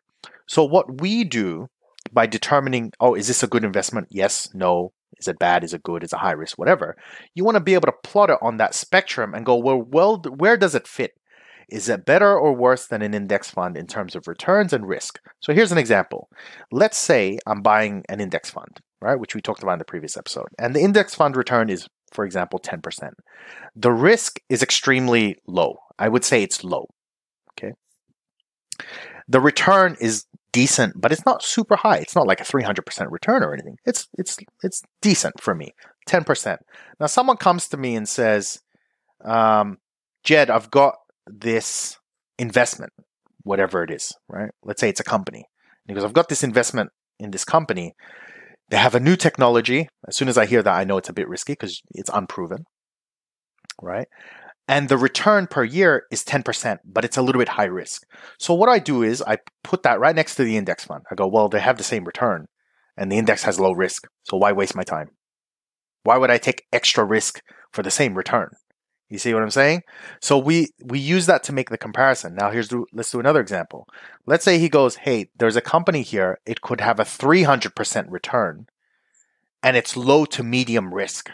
So 0.46 0.64
what 0.64 1.00
we 1.00 1.24
do 1.24 1.68
by 2.12 2.26
determining, 2.26 2.92
oh, 3.00 3.14
is 3.14 3.28
this 3.28 3.42
a 3.42 3.46
good 3.46 3.64
investment? 3.64 4.08
Yes, 4.10 4.48
no. 4.54 4.92
Is 5.18 5.28
it 5.28 5.38
bad? 5.38 5.64
Is 5.64 5.74
it 5.74 5.82
good? 5.82 6.02
Is 6.02 6.12
it 6.12 6.18
high 6.18 6.32
risk? 6.32 6.58
Whatever. 6.58 6.96
You 7.34 7.44
want 7.44 7.56
to 7.56 7.60
be 7.60 7.74
able 7.74 7.86
to 7.86 7.94
plot 8.02 8.30
it 8.30 8.38
on 8.42 8.56
that 8.58 8.74
spectrum 8.74 9.34
and 9.34 9.46
go, 9.46 9.56
well, 9.56 9.82
well, 9.82 10.22
where 10.36 10.56
does 10.56 10.74
it 10.74 10.86
fit? 10.86 11.12
Is 11.68 11.88
it 11.88 12.04
better 12.04 12.38
or 12.38 12.54
worse 12.54 12.86
than 12.86 13.02
an 13.02 13.14
index 13.14 13.50
fund 13.50 13.76
in 13.76 13.86
terms 13.86 14.14
of 14.14 14.28
returns 14.28 14.72
and 14.72 14.86
risk? 14.86 15.18
So 15.40 15.52
here's 15.54 15.72
an 15.72 15.78
example. 15.78 16.28
Let's 16.70 16.98
say 16.98 17.38
I'm 17.46 17.62
buying 17.62 18.04
an 18.08 18.20
index 18.20 18.50
fund, 18.50 18.80
right, 19.00 19.18
which 19.18 19.34
we 19.34 19.40
talked 19.40 19.62
about 19.62 19.72
in 19.72 19.78
the 19.78 19.84
previous 19.84 20.16
episode, 20.16 20.48
and 20.58 20.74
the 20.74 20.82
index 20.82 21.14
fund 21.14 21.36
return 21.36 21.70
is, 21.70 21.88
for 22.12 22.24
example, 22.24 22.58
10%. 22.58 23.10
The 23.74 23.92
risk 23.92 24.40
is 24.48 24.62
extremely 24.62 25.36
low. 25.46 25.78
I 25.98 26.08
would 26.08 26.24
say 26.24 26.42
it's 26.42 26.64
low. 26.64 26.88
Okay. 27.52 27.72
The 29.28 29.40
return 29.40 29.96
is 30.00 30.26
decent, 30.54 31.00
but 31.00 31.10
it's 31.10 31.26
not 31.26 31.42
super 31.42 31.74
high. 31.74 31.98
It's 31.98 32.14
not 32.14 32.28
like 32.28 32.40
a 32.40 32.44
300% 32.44 33.10
return 33.10 33.42
or 33.42 33.52
anything. 33.52 33.76
It's 33.84 34.08
it's 34.16 34.38
it's 34.62 34.82
decent 35.02 35.40
for 35.40 35.54
me. 35.54 35.74
10%. 36.08 36.58
Now 37.00 37.06
someone 37.06 37.36
comes 37.36 37.68
to 37.68 37.76
me 37.76 37.96
and 37.96 38.08
says, 38.08 38.60
um, 39.24 39.78
Jed, 40.22 40.50
I've 40.50 40.70
got 40.70 40.94
this 41.26 41.98
investment, 42.38 42.92
whatever 43.42 43.82
it 43.82 43.90
is, 43.90 44.12
right? 44.28 44.50
Let's 44.62 44.80
say 44.80 44.88
it's 44.88 45.00
a 45.00 45.04
company. 45.04 45.44
And 45.86 45.88
he 45.88 45.94
goes, 45.94 46.04
I've 46.04 46.14
got 46.14 46.28
this 46.28 46.44
investment 46.44 46.90
in 47.18 47.32
this 47.32 47.44
company. 47.44 47.94
They 48.70 48.76
have 48.76 48.94
a 48.94 49.00
new 49.00 49.16
technology. 49.16 49.88
As 50.06 50.16
soon 50.16 50.28
as 50.28 50.38
I 50.38 50.46
hear 50.46 50.62
that, 50.62 50.74
I 50.74 50.84
know 50.84 50.98
it's 50.98 51.08
a 51.08 51.14
bit 51.14 51.28
risky 51.28 51.52
because 51.52 51.82
it's 51.94 52.10
unproven, 52.14 52.64
right? 53.82 54.06
And 54.66 54.88
the 54.88 54.96
return 54.96 55.46
per 55.46 55.62
year 55.62 56.04
is 56.10 56.24
10%, 56.24 56.78
but 56.84 57.04
it's 57.04 57.18
a 57.18 57.22
little 57.22 57.38
bit 57.38 57.50
high 57.50 57.64
risk. 57.64 58.02
So 58.38 58.54
what 58.54 58.70
I 58.70 58.78
do 58.78 59.02
is 59.02 59.22
I 59.22 59.38
put 59.62 59.82
that 59.82 60.00
right 60.00 60.16
next 60.16 60.36
to 60.36 60.44
the 60.44 60.56
index 60.56 60.84
fund. 60.84 61.04
I 61.10 61.14
go, 61.14 61.26
well, 61.26 61.48
they 61.48 61.60
have 61.60 61.76
the 61.76 61.84
same 61.84 62.04
return 62.04 62.46
and 62.96 63.10
the 63.10 63.18
index 63.18 63.42
has 63.42 63.60
low 63.60 63.72
risk. 63.72 64.06
So 64.22 64.36
why 64.36 64.52
waste 64.52 64.76
my 64.76 64.82
time? 64.82 65.08
Why 66.04 66.16
would 66.16 66.30
I 66.30 66.38
take 66.38 66.64
extra 66.72 67.04
risk 67.04 67.40
for 67.72 67.82
the 67.82 67.90
same 67.90 68.14
return? 68.14 68.50
You 69.08 69.18
see 69.18 69.34
what 69.34 69.42
I'm 69.42 69.50
saying? 69.50 69.82
So 70.20 70.38
we 70.38 70.68
we 70.82 70.98
use 70.98 71.26
that 71.26 71.42
to 71.44 71.52
make 71.52 71.70
the 71.70 71.78
comparison. 71.78 72.34
Now 72.34 72.50
here's 72.50 72.72
let's 72.92 73.10
do 73.10 73.20
another 73.20 73.40
example. 73.40 73.86
Let's 74.26 74.44
say 74.44 74.58
he 74.58 74.68
goes, 74.68 74.96
"Hey, 74.96 75.26
there's 75.36 75.56
a 75.56 75.60
company 75.60 76.02
here. 76.02 76.38
It 76.46 76.62
could 76.62 76.80
have 76.80 76.98
a 76.98 77.04
300% 77.04 78.06
return 78.08 78.66
and 79.62 79.76
it's 79.76 79.96
low 79.96 80.24
to 80.26 80.42
medium 80.42 80.92
risk." 80.92 81.30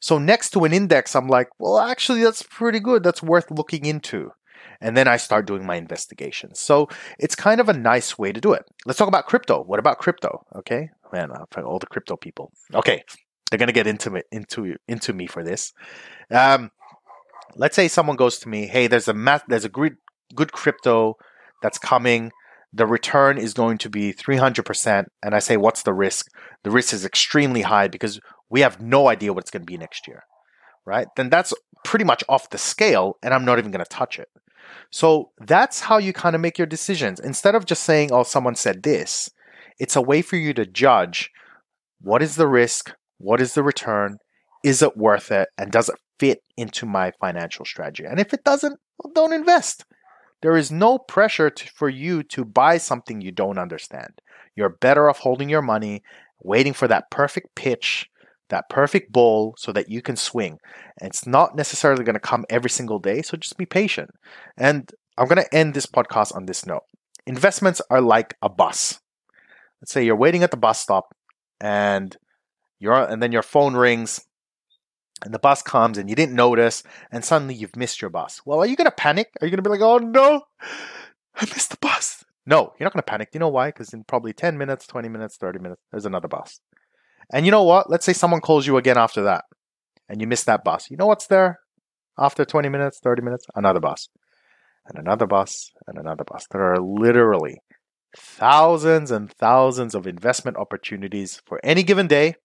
So 0.00 0.18
next 0.18 0.50
to 0.50 0.64
an 0.64 0.72
index, 0.72 1.14
I'm 1.14 1.28
like, 1.28 1.48
"Well, 1.58 1.78
actually 1.78 2.22
that's 2.22 2.42
pretty 2.42 2.80
good. 2.80 3.02
That's 3.02 3.22
worth 3.22 3.50
looking 3.50 3.84
into." 3.84 4.32
And 4.80 4.96
then 4.96 5.08
I 5.08 5.16
start 5.16 5.46
doing 5.46 5.64
my 5.64 5.76
investigations. 5.76 6.60
So 6.60 6.88
it's 7.18 7.34
kind 7.34 7.60
of 7.60 7.68
a 7.68 7.72
nice 7.72 8.18
way 8.18 8.32
to 8.32 8.40
do 8.40 8.52
it. 8.52 8.64
Let's 8.84 8.98
talk 8.98 9.08
about 9.08 9.26
crypto. 9.26 9.62
What 9.62 9.78
about 9.78 9.98
crypto? 9.98 10.44
Okay, 10.54 10.90
man, 11.12 11.30
all 11.30 11.78
the 11.78 11.86
crypto 11.86 12.16
people. 12.16 12.52
Okay, 12.74 13.02
they're 13.50 13.58
gonna 13.58 13.72
get 13.72 13.86
into 13.86 14.14
it 14.16 14.26
into 14.30 14.76
into 14.86 15.12
me 15.12 15.26
for 15.26 15.42
this. 15.42 15.72
Um, 16.30 16.70
let's 17.56 17.76
say 17.76 17.88
someone 17.88 18.16
goes 18.16 18.38
to 18.40 18.48
me, 18.48 18.66
hey, 18.66 18.86
there's 18.86 19.08
a 19.08 19.14
math, 19.14 19.44
there's 19.48 19.64
a 19.64 19.70
good 19.70 19.96
good 20.34 20.52
crypto 20.52 21.16
that's 21.62 21.78
coming. 21.78 22.32
The 22.72 22.86
return 22.86 23.38
is 23.38 23.54
going 23.54 23.78
to 23.78 23.88
be 23.88 24.12
300%. 24.12 25.06
And 25.22 25.34
I 25.34 25.38
say, 25.38 25.56
what's 25.56 25.82
the 25.82 25.94
risk? 25.94 26.26
The 26.62 26.70
risk 26.70 26.92
is 26.92 27.04
extremely 27.04 27.62
high 27.62 27.88
because 27.88 28.20
we 28.48 28.60
have 28.60 28.80
no 28.80 29.08
idea 29.08 29.32
what 29.32 29.44
it's 29.44 29.50
going 29.50 29.62
to 29.62 29.66
be 29.66 29.78
next 29.78 30.06
year, 30.06 30.24
right? 30.84 31.08
Then 31.16 31.30
that's 31.30 31.52
pretty 31.84 32.04
much 32.04 32.22
off 32.28 32.50
the 32.50 32.58
scale, 32.58 33.16
and 33.22 33.32
I'm 33.34 33.44
not 33.44 33.58
even 33.58 33.70
going 33.70 33.84
to 33.84 33.90
touch 33.90 34.18
it. 34.18 34.28
So 34.90 35.30
that's 35.38 35.80
how 35.80 35.98
you 35.98 36.12
kind 36.12 36.34
of 36.34 36.40
make 36.40 36.58
your 36.58 36.66
decisions. 36.66 37.20
Instead 37.20 37.54
of 37.54 37.66
just 37.66 37.82
saying, 37.82 38.12
oh, 38.12 38.22
someone 38.22 38.54
said 38.54 38.82
this, 38.82 39.30
it's 39.78 39.96
a 39.96 40.02
way 40.02 40.22
for 40.22 40.36
you 40.36 40.54
to 40.54 40.66
judge 40.66 41.30
what 42.00 42.22
is 42.22 42.36
the 42.36 42.46
risk, 42.46 42.92
what 43.18 43.40
is 43.40 43.54
the 43.54 43.62
return, 43.62 44.18
is 44.64 44.82
it 44.82 44.96
worth 44.96 45.30
it, 45.30 45.48
and 45.58 45.70
does 45.70 45.88
it 45.88 45.96
fit 46.18 46.42
into 46.56 46.86
my 46.86 47.12
financial 47.20 47.64
strategy. 47.64 48.04
And 48.04 48.18
if 48.18 48.32
it 48.32 48.44
doesn't, 48.44 48.78
well, 48.98 49.12
don't 49.14 49.32
invest. 49.32 49.84
There 50.42 50.56
is 50.56 50.70
no 50.70 50.98
pressure 50.98 51.50
to, 51.50 51.68
for 51.68 51.88
you 51.88 52.22
to 52.24 52.44
buy 52.44 52.78
something 52.78 53.20
you 53.20 53.32
don't 53.32 53.58
understand. 53.58 54.20
You're 54.54 54.68
better 54.68 55.08
off 55.08 55.18
holding 55.18 55.48
your 55.48 55.62
money, 55.62 56.02
waiting 56.42 56.72
for 56.72 56.88
that 56.88 57.10
perfect 57.10 57.54
pitch, 57.54 58.08
that 58.48 58.68
perfect 58.68 59.12
ball 59.12 59.54
so 59.58 59.72
that 59.72 59.88
you 59.88 60.02
can 60.02 60.16
swing. 60.16 60.58
And 61.00 61.08
it's 61.08 61.26
not 61.26 61.56
necessarily 61.56 62.04
going 62.04 62.14
to 62.14 62.20
come 62.20 62.44
every 62.48 62.70
single 62.70 62.98
day, 62.98 63.22
so 63.22 63.36
just 63.36 63.58
be 63.58 63.66
patient. 63.66 64.10
And 64.56 64.90
I'm 65.18 65.28
going 65.28 65.42
to 65.42 65.54
end 65.54 65.74
this 65.74 65.86
podcast 65.86 66.34
on 66.34 66.46
this 66.46 66.66
note. 66.66 66.84
Investments 67.26 67.80
are 67.90 68.00
like 68.00 68.34
a 68.42 68.48
bus. 68.48 69.00
Let's 69.80 69.92
say 69.92 70.04
you're 70.04 70.16
waiting 70.16 70.42
at 70.42 70.50
the 70.50 70.56
bus 70.56 70.80
stop 70.80 71.14
and 71.60 72.16
you're 72.78 72.94
and 72.94 73.22
then 73.22 73.32
your 73.32 73.42
phone 73.42 73.74
rings 73.74 74.24
and 75.24 75.32
the 75.34 75.38
bus 75.38 75.62
comes 75.62 75.98
and 75.98 76.08
you 76.08 76.16
didn't 76.16 76.34
notice 76.34 76.82
and 77.10 77.24
suddenly 77.24 77.54
you've 77.54 77.76
missed 77.76 78.00
your 78.00 78.10
bus. 78.10 78.40
Well, 78.44 78.60
are 78.60 78.66
you 78.66 78.76
going 78.76 78.86
to 78.86 78.90
panic? 78.90 79.30
Are 79.40 79.46
you 79.46 79.50
going 79.50 79.62
to 79.62 79.68
be 79.68 79.70
like, 79.70 79.80
oh 79.80 79.98
no, 79.98 80.42
I 81.34 81.44
missed 81.46 81.70
the 81.70 81.78
bus? 81.78 82.24
No, 82.46 82.72
you're 82.78 82.86
not 82.86 82.92
going 82.92 83.02
to 83.02 83.10
panic. 83.10 83.32
Do 83.32 83.36
you 83.36 83.40
know 83.40 83.48
why? 83.48 83.68
Because 83.68 83.92
in 83.92 84.04
probably 84.04 84.32
10 84.32 84.56
minutes, 84.56 84.86
20 84.86 85.08
minutes, 85.08 85.36
30 85.36 85.58
minutes, 85.58 85.82
there's 85.90 86.06
another 86.06 86.28
bus. 86.28 86.60
And 87.32 87.44
you 87.44 87.52
know 87.52 87.64
what? 87.64 87.90
Let's 87.90 88.04
say 88.04 88.12
someone 88.12 88.40
calls 88.40 88.66
you 88.66 88.76
again 88.76 88.98
after 88.98 89.22
that 89.22 89.44
and 90.08 90.20
you 90.20 90.26
miss 90.26 90.44
that 90.44 90.64
bus. 90.64 90.90
You 90.90 90.96
know 90.96 91.06
what's 91.06 91.26
there 91.26 91.60
after 92.18 92.44
20 92.44 92.68
minutes, 92.68 93.00
30 93.02 93.22
minutes? 93.22 93.46
Another 93.54 93.80
bus. 93.80 94.08
And 94.88 94.98
another 94.98 95.26
bus 95.26 95.72
and 95.86 95.98
another 95.98 96.24
bus. 96.24 96.46
There 96.50 96.62
are 96.62 96.80
literally 96.80 97.60
thousands 98.16 99.10
and 99.10 99.30
thousands 99.30 99.94
of 99.94 100.06
investment 100.06 100.56
opportunities 100.56 101.42
for 101.44 101.60
any 101.64 101.82
given 101.82 102.06
day 102.06 102.36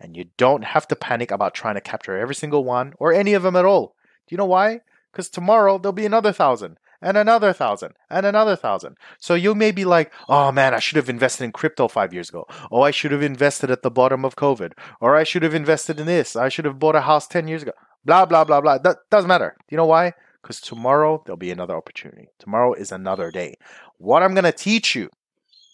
and 0.00 0.16
you 0.16 0.24
don't 0.38 0.64
have 0.64 0.88
to 0.88 0.96
panic 0.96 1.30
about 1.30 1.54
trying 1.54 1.74
to 1.74 1.80
capture 1.80 2.18
every 2.18 2.34
single 2.34 2.64
one 2.64 2.94
or 2.98 3.12
any 3.12 3.34
of 3.34 3.42
them 3.42 3.54
at 3.54 3.66
all. 3.66 3.94
Do 4.26 4.34
you 4.34 4.38
know 4.38 4.46
why? 4.46 4.80
Because 5.12 5.28
tomorrow 5.28 5.78
there'll 5.78 5.92
be 5.92 6.06
another 6.06 6.32
thousand 6.32 6.78
and 7.02 7.16
another 7.16 7.52
thousand 7.52 7.94
and 8.10 8.26
another 8.26 8.56
thousand. 8.56 8.96
So 9.18 9.34
you 9.34 9.54
may 9.54 9.70
be 9.70 9.84
like, 9.84 10.12
oh 10.28 10.52
man, 10.52 10.74
I 10.74 10.78
should 10.78 10.96
have 10.96 11.08
invested 11.08 11.44
in 11.44 11.52
crypto 11.52 11.88
five 11.88 12.12
years 12.12 12.28
ago. 12.28 12.46
Oh, 12.70 12.82
I 12.82 12.90
should 12.90 13.12
have 13.12 13.22
invested 13.22 13.70
at 13.70 13.82
the 13.82 13.90
bottom 13.90 14.24
of 14.24 14.36
COVID. 14.36 14.72
Or 15.00 15.16
I 15.16 15.24
should 15.24 15.42
have 15.42 15.54
invested 15.54 15.98
in 16.00 16.06
this. 16.06 16.36
I 16.36 16.48
should 16.48 16.64
have 16.64 16.78
bought 16.78 16.96
a 16.96 17.02
house 17.02 17.26
10 17.26 17.48
years 17.48 17.62
ago. 17.62 17.72
Blah, 18.04 18.26
blah, 18.26 18.44
blah, 18.44 18.60
blah. 18.60 18.78
That 18.78 18.98
doesn't 19.10 19.28
matter. 19.28 19.56
Do 19.58 19.64
you 19.74 19.76
know 19.76 19.86
why? 19.86 20.12
Because 20.42 20.60
tomorrow 20.60 21.22
there'll 21.24 21.36
be 21.36 21.50
another 21.50 21.76
opportunity. 21.76 22.28
Tomorrow 22.38 22.74
is 22.74 22.92
another 22.92 23.30
day. 23.30 23.56
What 23.98 24.22
I'm 24.22 24.34
going 24.34 24.44
to 24.44 24.52
teach 24.52 24.94
you 24.94 25.10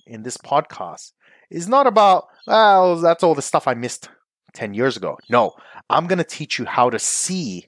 in 0.06 0.23
this 0.23 0.37
podcast 0.37 1.12
is 1.50 1.68
not 1.68 1.87
about, 1.87 2.26
well, 2.47 2.97
that's 2.97 3.23
all 3.23 3.35
the 3.35 3.42
stuff 3.42 3.68
I 3.68 3.75
missed 3.75 4.09
10 4.54 4.75
years 4.75 4.97
ago. 4.97 5.18
No, 5.28 5.52
I'm 5.88 6.06
going 6.09 6.18
to 6.18 6.25
teach 6.25 6.59
you 6.59 6.64
how 6.64 6.90
to 6.90 6.99
see 6.99 7.66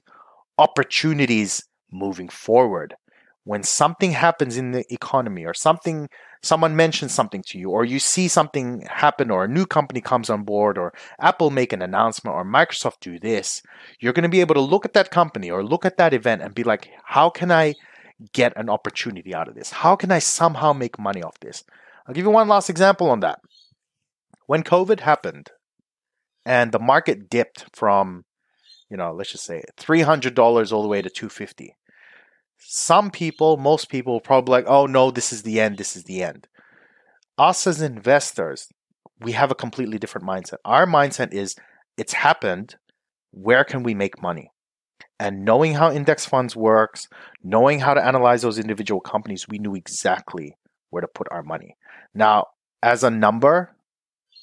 opportunities 0.57 1.63
moving 1.91 2.27
forward. 2.29 2.95
When 3.49 3.63
something 3.63 4.11
happens 4.11 4.57
in 4.57 4.73
the 4.73 4.85
economy 4.93 5.43
or 5.43 5.55
something, 5.55 6.07
someone 6.43 6.75
mentions 6.75 7.15
something 7.15 7.41
to 7.47 7.57
you, 7.57 7.71
or 7.71 7.83
you 7.83 7.97
see 7.97 8.27
something 8.27 8.81
happen, 8.87 9.31
or 9.31 9.45
a 9.45 9.47
new 9.47 9.65
company 9.65 10.01
comes 10.01 10.29
on 10.29 10.43
board, 10.43 10.77
or 10.77 10.93
Apple 11.19 11.49
make 11.49 11.73
an 11.73 11.81
announcement, 11.81 12.35
or 12.35 12.45
Microsoft 12.45 12.99
do 13.01 13.17
this, 13.17 13.63
you're 13.99 14.13
going 14.13 14.29
to 14.29 14.29
be 14.29 14.41
able 14.41 14.53
to 14.53 14.61
look 14.61 14.85
at 14.85 14.93
that 14.93 15.09
company 15.09 15.49
or 15.49 15.63
look 15.63 15.83
at 15.83 15.97
that 15.97 16.13
event 16.13 16.43
and 16.43 16.53
be 16.53 16.63
like, 16.63 16.91
how 17.03 17.31
can 17.31 17.51
I 17.51 17.73
get 18.33 18.53
an 18.55 18.69
opportunity 18.69 19.33
out 19.33 19.47
of 19.47 19.55
this? 19.55 19.71
How 19.71 19.95
can 19.95 20.11
I 20.11 20.19
somehow 20.19 20.71
make 20.71 20.99
money 20.99 21.23
off 21.23 21.39
this? 21.39 21.63
I'll 22.05 22.13
give 22.13 22.25
you 22.25 22.29
one 22.29 22.47
last 22.47 22.69
example 22.69 23.09
on 23.09 23.21
that. 23.21 23.39
When 24.45 24.61
COVID 24.61 24.99
happened, 24.99 25.49
and 26.45 26.71
the 26.71 26.77
market 26.77 27.31
dipped 27.31 27.65
from, 27.73 28.25
you 28.91 28.97
know, 28.97 29.11
let's 29.11 29.31
just 29.31 29.45
say 29.45 29.63
$300 29.79 30.71
all 30.71 30.83
the 30.83 30.87
way 30.87 31.01
to 31.01 31.09
250 31.09 31.73
Some 32.59 33.09
people, 33.09 33.57
most 33.57 33.89
people, 33.89 34.19
probably 34.19 34.51
like, 34.51 34.65
oh 34.67 34.85
no, 34.85 35.11
this 35.11 35.33
is 35.33 35.43
the 35.43 35.59
end, 35.59 35.77
this 35.77 35.95
is 35.95 36.03
the 36.03 36.23
end. 36.23 36.47
Us 37.37 37.65
as 37.65 37.81
investors, 37.81 38.67
we 39.21 39.31
have 39.31 39.51
a 39.51 39.55
completely 39.55 39.97
different 39.97 40.27
mindset. 40.27 40.57
Our 40.65 40.85
mindset 40.85 41.33
is, 41.33 41.55
it's 41.97 42.13
happened, 42.13 42.75
where 43.31 43.63
can 43.63 43.83
we 43.83 43.93
make 43.93 44.21
money? 44.21 44.51
And 45.19 45.43
knowing 45.43 45.73
how 45.73 45.91
index 45.91 46.25
funds 46.25 46.55
works, 46.55 47.07
knowing 47.43 47.79
how 47.79 47.93
to 47.93 48.05
analyze 48.05 48.41
those 48.41 48.59
individual 48.59 49.01
companies, 49.01 49.47
we 49.47 49.57
knew 49.57 49.75
exactly 49.75 50.55
where 50.89 51.01
to 51.01 51.07
put 51.07 51.27
our 51.31 51.43
money. 51.43 51.75
Now, 52.13 52.47
as 52.81 53.03
a 53.03 53.09
number, 53.09 53.75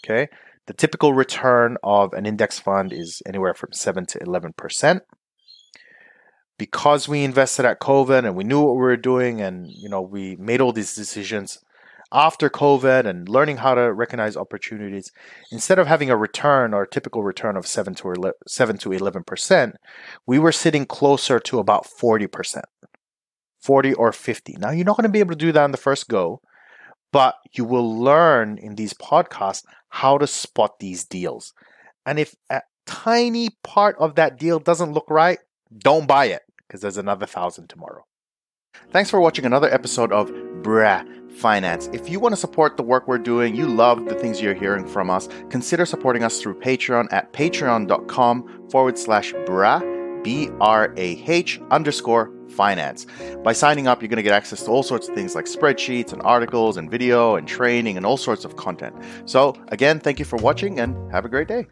okay, 0.04 0.28
the 0.66 0.74
typical 0.74 1.14
return 1.14 1.76
of 1.82 2.12
an 2.12 2.26
index 2.26 2.58
fund 2.58 2.92
is 2.92 3.22
anywhere 3.26 3.54
from 3.54 3.72
7 3.72 4.04
to 4.06 4.18
11%. 4.18 5.00
Because 6.58 7.08
we 7.08 7.24
invested 7.24 7.64
at 7.64 7.80
COVID 7.80 8.24
and 8.24 8.34
we 8.34 8.44
knew 8.44 8.60
what 8.60 8.74
we 8.74 8.80
were 8.80 8.96
doing 8.96 9.40
and 9.40 9.66
you 9.70 9.88
know 9.88 10.00
we 10.00 10.36
made 10.36 10.60
all 10.60 10.72
these 10.72 10.94
decisions 10.94 11.58
after 12.12 12.48
COVID 12.48 13.04
and 13.04 13.28
learning 13.28 13.58
how 13.58 13.74
to 13.74 13.92
recognize 13.92 14.36
opportunities, 14.36 15.10
instead 15.50 15.78
of 15.78 15.86
having 15.86 16.10
a 16.10 16.16
return 16.16 16.72
or 16.72 16.82
a 16.82 16.88
typical 16.88 17.22
return 17.22 17.56
of 17.56 17.66
7 17.66 17.94
to 17.96 18.10
11, 18.12 18.32
7 18.46 18.78
to 18.78 18.90
11%, 18.90 19.72
we 20.26 20.38
were 20.38 20.52
sitting 20.52 20.86
closer 20.86 21.40
to 21.40 21.58
about 21.58 21.86
40%. 21.86 22.62
40 23.60 23.94
or 23.94 24.12
50. 24.12 24.56
Now 24.58 24.70
you're 24.70 24.84
not 24.84 24.96
going 24.96 25.08
to 25.08 25.12
be 25.12 25.18
able 25.18 25.32
to 25.32 25.36
do 25.36 25.50
that 25.50 25.64
on 25.64 25.72
the 25.72 25.76
first 25.76 26.08
go, 26.08 26.40
but 27.12 27.34
you 27.52 27.64
will 27.64 27.98
learn 27.98 28.58
in 28.58 28.76
these 28.76 28.94
podcasts 28.94 29.64
how 29.88 30.18
to 30.18 30.26
spot 30.26 30.78
these 30.78 31.04
deals. 31.04 31.52
And 32.04 32.20
if 32.20 32.36
a 32.48 32.62
tiny 32.86 33.50
part 33.64 33.96
of 33.98 34.14
that 34.14 34.38
deal 34.38 34.60
doesn't 34.60 34.92
look 34.92 35.10
right, 35.10 35.40
don't 35.76 36.06
buy 36.06 36.26
it 36.26 36.42
because 36.66 36.80
there's 36.80 36.96
another 36.96 37.26
thousand 37.26 37.68
tomorrow. 37.68 38.04
Thanks 38.90 39.08
for 39.10 39.20
watching 39.20 39.46
another 39.46 39.72
episode 39.72 40.12
of 40.12 40.30
Brah 40.62 41.32
Finance. 41.32 41.88
If 41.92 42.10
you 42.10 42.20
want 42.20 42.34
to 42.34 42.40
support 42.40 42.76
the 42.76 42.82
work 42.82 43.08
we're 43.08 43.18
doing, 43.18 43.54
you 43.54 43.66
love 43.66 44.04
the 44.04 44.14
things 44.14 44.40
you're 44.40 44.54
hearing 44.54 44.86
from 44.86 45.10
us, 45.10 45.28
consider 45.48 45.86
supporting 45.86 46.22
us 46.22 46.40
through 46.40 46.60
Patreon 46.60 47.06
at 47.10 47.32
patreon.com 47.32 48.68
forward 48.70 48.98
slash 48.98 49.32
brah, 49.32 49.80
B 50.22 50.50
R 50.60 50.92
A 50.96 51.22
H 51.26 51.60
underscore 51.70 52.32
finance. 52.48 53.06
By 53.44 53.52
signing 53.52 53.86
up, 53.86 54.02
you're 54.02 54.08
going 54.08 54.16
to 54.16 54.22
get 54.22 54.32
access 54.32 54.62
to 54.64 54.70
all 54.70 54.82
sorts 54.82 55.08
of 55.08 55.14
things 55.14 55.34
like 55.34 55.44
spreadsheets 55.46 56.12
and 56.12 56.22
articles 56.22 56.76
and 56.76 56.90
video 56.90 57.36
and 57.36 57.46
training 57.46 57.96
and 57.96 58.04
all 58.04 58.16
sorts 58.16 58.44
of 58.44 58.56
content. 58.56 58.94
So, 59.24 59.54
again, 59.68 60.00
thank 60.00 60.18
you 60.18 60.24
for 60.24 60.36
watching 60.36 60.80
and 60.80 61.12
have 61.12 61.24
a 61.24 61.28
great 61.28 61.48
day. 61.48 61.66